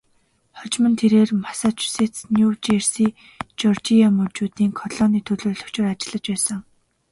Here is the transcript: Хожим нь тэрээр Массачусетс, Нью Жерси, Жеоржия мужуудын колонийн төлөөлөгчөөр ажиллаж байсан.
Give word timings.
Хожим 0.57 0.83
нь 0.91 0.97
тэрээр 1.01 1.29
Массачусетс, 1.43 2.19
Нью 2.35 2.49
Жерси, 2.63 3.07
Жеоржия 3.59 4.07
мужуудын 4.17 4.71
колонийн 4.79 5.25
төлөөлөгчөөр 5.27 5.91
ажиллаж 5.93 6.23
байсан. 6.29 6.59